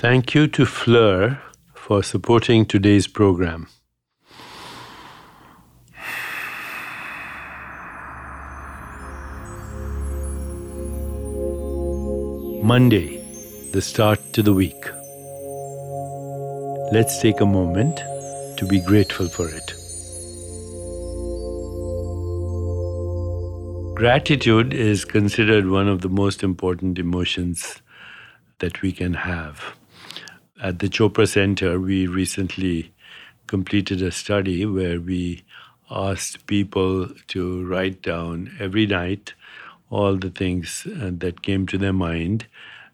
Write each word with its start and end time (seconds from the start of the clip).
Thank 0.00 0.34
you 0.34 0.46
to 0.48 0.64
Phlur 0.64 1.38
for 1.74 2.02
supporting 2.02 2.64
today's 2.64 3.06
program. 3.06 3.66
Monday, 12.62 13.18
the 13.72 13.82
start 13.82 14.20
to 14.32 14.42
the 14.42 14.54
week. 14.54 14.82
Let's 16.92 17.20
take 17.20 17.42
a 17.42 17.44
moment 17.44 17.98
to 18.56 18.66
be 18.66 18.80
grateful 18.80 19.28
for 19.28 19.50
it. 19.50 19.74
Gratitude 23.96 24.72
is 24.72 25.04
considered 25.04 25.68
one 25.68 25.88
of 25.88 26.00
the 26.00 26.08
most 26.08 26.42
important 26.42 26.98
emotions 26.98 27.82
that 28.60 28.80
we 28.80 28.92
can 28.92 29.12
have. 29.12 29.76
At 30.62 30.78
the 30.78 30.88
Chopra 30.88 31.26
Center, 31.26 31.80
we 31.80 32.06
recently 32.06 32.92
completed 33.46 34.02
a 34.02 34.10
study 34.10 34.66
where 34.66 35.00
we 35.00 35.42
asked 35.90 36.46
people 36.46 37.08
to 37.28 37.64
write 37.66 38.02
down 38.02 38.54
every 38.60 38.86
night 38.86 39.34
all 39.90 40.16
the 40.16 40.30
things 40.30 40.86
uh, 40.86 41.10
that 41.14 41.42
came 41.42 41.66
to 41.66 41.78
their 41.78 41.92
mind 41.92 42.46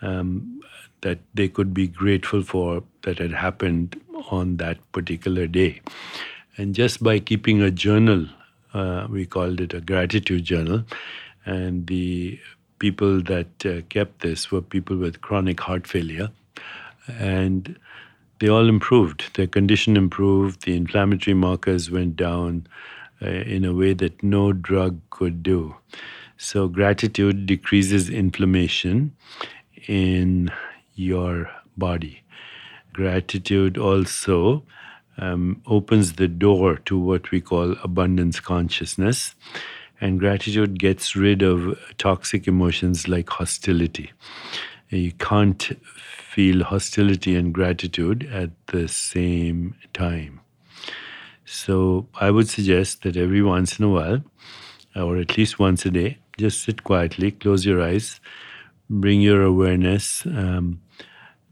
um, 0.00 0.60
that 1.02 1.18
they 1.34 1.48
could 1.48 1.74
be 1.74 1.86
grateful 1.86 2.42
for 2.42 2.82
that 3.02 3.18
had 3.18 3.32
happened 3.32 4.00
on 4.30 4.56
that 4.56 4.78
particular 4.92 5.46
day. 5.46 5.80
And 6.56 6.74
just 6.74 7.02
by 7.02 7.18
keeping 7.18 7.60
a 7.60 7.70
journal 7.70 8.26
uh, 8.74 9.06
we 9.10 9.26
called 9.26 9.60
it 9.60 9.74
a 9.74 9.80
gratitude 9.80 10.44
journal. 10.44 10.84
And 11.44 11.86
the 11.86 12.38
people 12.78 13.22
that 13.22 13.66
uh, 13.66 13.80
kept 13.88 14.20
this 14.20 14.50
were 14.50 14.60
people 14.60 14.96
with 14.96 15.20
chronic 15.20 15.60
heart 15.60 15.86
failure. 15.86 16.30
And 17.08 17.76
they 18.38 18.48
all 18.48 18.68
improved. 18.68 19.34
Their 19.36 19.46
condition 19.46 19.96
improved. 19.96 20.64
The 20.64 20.76
inflammatory 20.76 21.34
markers 21.34 21.90
went 21.90 22.16
down 22.16 22.66
uh, 23.20 23.26
in 23.26 23.64
a 23.64 23.74
way 23.74 23.94
that 23.94 24.22
no 24.22 24.52
drug 24.52 25.00
could 25.10 25.42
do. 25.42 25.74
So, 26.36 26.68
gratitude 26.68 27.46
decreases 27.46 28.08
inflammation 28.08 29.16
in 29.88 30.52
your 30.94 31.50
body. 31.76 32.22
Gratitude 32.92 33.76
also 33.76 34.62
um, 35.16 35.60
opens 35.66 36.14
the 36.14 36.28
door 36.28 36.76
to 36.84 36.96
what 36.96 37.30
we 37.32 37.40
call 37.40 37.74
abundance 37.82 38.38
consciousness. 38.38 39.34
And 40.00 40.20
gratitude 40.20 40.78
gets 40.78 41.16
rid 41.16 41.42
of 41.42 41.76
toxic 41.98 42.46
emotions 42.46 43.08
like 43.08 43.28
hostility. 43.28 44.12
You 44.90 45.12
can't 45.12 45.62
feel 46.32 46.64
hostility 46.64 47.36
and 47.36 47.52
gratitude 47.52 48.28
at 48.32 48.50
the 48.68 48.88
same 48.88 49.74
time. 49.92 50.40
So 51.44 52.08
I 52.20 52.30
would 52.30 52.48
suggest 52.48 53.02
that 53.02 53.16
every 53.16 53.42
once 53.42 53.78
in 53.78 53.84
a 53.84 53.88
while, 53.88 54.22
or 54.96 55.16
at 55.18 55.36
least 55.36 55.58
once 55.58 55.84
a 55.84 55.90
day, 55.90 56.18
just 56.38 56.62
sit 56.62 56.84
quietly, 56.84 57.32
close 57.32 57.66
your 57.66 57.82
eyes, 57.82 58.20
bring 58.88 59.20
your 59.20 59.42
awareness 59.42 60.24
um, 60.26 60.80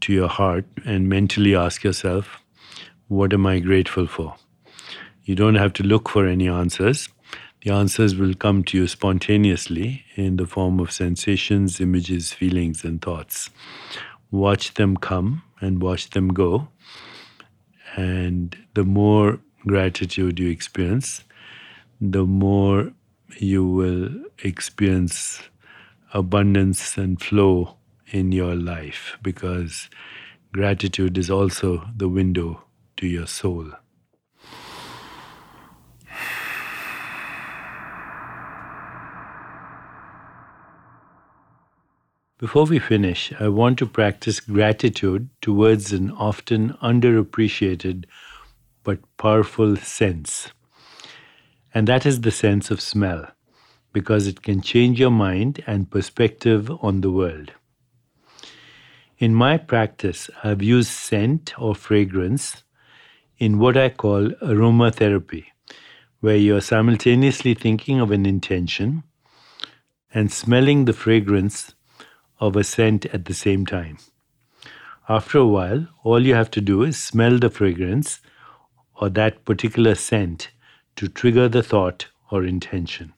to 0.01 0.13
your 0.13 0.27
heart, 0.27 0.65
and 0.85 1.09
mentally 1.09 1.55
ask 1.55 1.83
yourself, 1.83 2.39
what 3.07 3.33
am 3.33 3.45
I 3.45 3.59
grateful 3.59 4.07
for? 4.07 4.35
You 5.23 5.35
don't 5.35 5.55
have 5.55 5.73
to 5.73 5.83
look 5.83 6.09
for 6.09 6.25
any 6.25 6.47
answers. 6.47 7.09
The 7.63 7.71
answers 7.73 8.15
will 8.15 8.35
come 8.35 8.63
to 8.65 8.77
you 8.77 8.87
spontaneously 8.87 10.05
in 10.15 10.37
the 10.37 10.45
form 10.45 10.79
of 10.79 10.91
sensations, 10.91 11.81
images, 11.81 12.31
feelings, 12.31 12.83
and 12.83 13.01
thoughts. 13.01 13.49
Watch 14.29 14.75
them 14.75 14.95
come 14.97 15.41
and 15.59 15.81
watch 15.81 16.11
them 16.11 16.29
go. 16.29 16.67
And 17.95 18.55
the 18.75 18.83
more 18.83 19.39
gratitude 19.65 20.39
you 20.39 20.49
experience, 20.49 21.23
the 21.99 22.25
more 22.25 22.91
you 23.37 23.65
will 23.65 24.09
experience 24.43 25.41
abundance 26.13 26.97
and 26.97 27.21
flow 27.21 27.75
in 28.11 28.31
your 28.31 28.55
life 28.55 29.17
because 29.21 29.89
gratitude 30.53 31.17
is 31.17 31.29
also 31.29 31.87
the 31.95 32.07
window 32.07 32.63
to 32.97 33.07
your 33.07 33.27
soul. 33.27 33.71
Before 42.39 42.65
we 42.65 42.77
finish, 42.77 43.33
I 43.39 43.47
want 43.47 43.79
to 43.79 43.87
practice 43.87 44.39
gratitude 44.39 45.27
towards 45.41 45.91
an 45.91 46.11
often 46.11 46.73
underappreciated 46.83 48.05
but 48.83 48.99
powerful 49.17 49.75
sense. 49.75 50.51
And 51.73 51.87
that 51.87 52.05
is 52.05 52.21
the 52.21 52.29
sense 52.29 52.69
of 52.69 52.79
smell, 52.79 53.25
because 53.91 54.27
it 54.27 54.43
can 54.43 54.61
change 54.61 54.99
your 54.99 55.09
mind 55.09 55.63
and 55.65 55.89
perspective 55.89 56.69
on 56.83 57.01
the 57.01 57.09
world. 57.09 57.53
In 59.17 59.33
my 59.33 59.57
practice, 59.57 60.29
I've 60.43 60.61
used 60.61 60.91
scent 60.91 61.59
or 61.59 61.73
fragrance 61.73 62.61
in 63.39 63.57
what 63.57 63.75
I 63.75 63.89
call 63.89 64.29
aromatherapy, 64.43 65.45
where 66.19 66.37
you're 66.37 66.61
simultaneously 66.61 67.55
thinking 67.55 67.99
of 67.99 68.11
an 68.11 68.27
intention 68.27 69.01
and 70.13 70.31
smelling 70.31 70.85
the 70.85 70.93
fragrance 70.93 71.73
of 72.39 72.55
a 72.55 72.63
scent 72.63 73.05
at 73.07 73.25
the 73.25 73.33
same 73.33 73.65
time. 73.65 73.97
After 75.09 75.37
a 75.37 75.47
while, 75.47 75.87
all 76.03 76.25
you 76.25 76.35
have 76.35 76.51
to 76.51 76.61
do 76.61 76.83
is 76.83 76.97
smell 76.97 77.39
the 77.39 77.49
fragrance 77.49 78.19
or 78.95 79.09
that 79.09 79.45
particular 79.45 79.95
scent 79.95 80.49
to 80.97 81.07
trigger 81.07 81.47
the 81.47 81.63
thought 81.63 82.07
or 82.31 82.43
intention. 82.43 83.13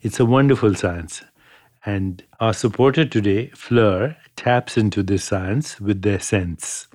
It's 0.00 0.18
a 0.18 0.24
wonderful 0.24 0.74
science, 0.74 1.22
and 1.84 2.24
our 2.40 2.54
supporter 2.54 3.04
today, 3.04 3.48
Phlur, 3.54 4.16
taps 4.34 4.76
into 4.76 5.02
this 5.02 5.24
science 5.24 5.80
with 5.80 6.02
their 6.02 6.18
scents. 6.18 6.88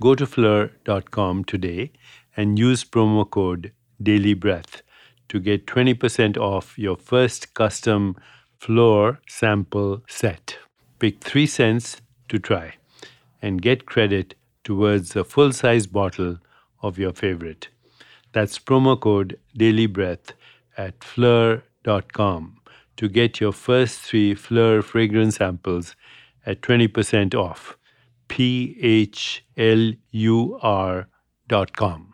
Go 0.00 0.14
to 0.14 0.26
phlur.com 0.26 1.44
today 1.44 1.92
and 2.36 2.58
use 2.58 2.84
promo 2.84 3.28
code 3.28 3.72
DailyBreath 4.02 4.80
to 5.28 5.38
get 5.38 5.66
20% 5.66 6.38
off 6.38 6.78
your 6.78 6.96
first 6.96 7.52
custom 7.54 8.16
Phlur 8.60 9.18
sample 9.26 10.02
set. 10.06 10.58
Pick 10.98 11.20
three 11.20 11.46
scents 11.46 12.02
to 12.28 12.38
try 12.38 12.74
and 13.40 13.62
get 13.62 13.86
credit 13.86 14.34
towards 14.64 15.16
a 15.16 15.24
full 15.24 15.52
size 15.52 15.86
bottle 15.86 16.38
of 16.82 16.98
your 16.98 17.12
favorite. 17.12 17.68
That's 18.32 18.58
promo 18.58 19.00
code 19.00 19.38
DailyBreath 19.58 20.32
at 20.76 21.00
phlur.com 21.00 22.56
to 22.96 23.08
get 23.08 23.40
your 23.40 23.52
first 23.52 24.00
three 24.00 24.34
Phlur 24.34 24.84
fragrance 24.84 25.36
samples 25.36 25.96
at 26.44 26.60
20% 26.60 27.34
off. 27.34 27.78
P 28.28 28.76
H 28.80 29.44
L 29.56 29.92
U 30.10 30.58
R 30.62 31.08
dot 31.48 31.76
com. 31.76 32.09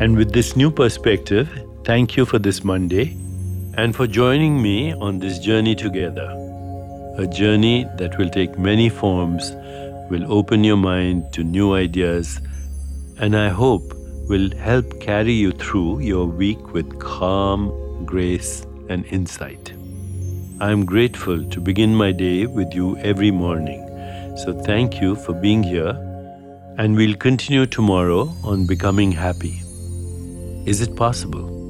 And 0.00 0.16
with 0.16 0.32
this 0.32 0.56
new 0.56 0.70
perspective, 0.70 1.48
thank 1.84 2.16
you 2.16 2.24
for 2.24 2.38
this 2.38 2.64
Monday 2.64 3.16
and 3.76 3.94
for 3.94 4.06
joining 4.06 4.60
me 4.60 4.92
on 4.92 5.18
this 5.18 5.38
journey 5.38 5.74
together. 5.74 6.28
A 7.18 7.26
journey 7.26 7.86
that 7.96 8.18
will 8.18 8.30
take 8.30 8.58
many 8.58 8.88
forms, 8.88 9.52
will 10.10 10.32
open 10.32 10.64
your 10.64 10.76
mind 10.76 11.32
to 11.34 11.44
new 11.44 11.74
ideas, 11.74 12.40
and 13.18 13.36
I 13.36 13.48
hope 13.48 13.94
will 14.28 14.50
help 14.56 15.00
carry 15.00 15.32
you 15.32 15.52
through 15.52 16.00
your 16.00 16.26
week 16.26 16.72
with 16.72 16.98
calm 16.98 17.70
grace, 18.04 18.66
and 18.88 19.04
insight. 19.06 19.72
I 20.60 20.70
am 20.70 20.84
grateful 20.84 21.44
to 21.44 21.60
begin 21.60 21.94
my 21.94 22.12
day 22.12 22.46
with 22.46 22.74
you 22.74 22.96
every 22.98 23.30
morning. 23.30 23.88
So 24.36 24.52
thank 24.52 25.00
you 25.00 25.16
for 25.16 25.32
being 25.32 25.62
here, 25.62 25.96
and 26.78 26.96
we'll 26.96 27.16
continue 27.16 27.66
tomorrow 27.66 28.34
on 28.44 28.66
becoming 28.66 29.12
happy. 29.12 29.61
Is 30.64 30.80
it 30.80 30.94
possible? 30.94 31.61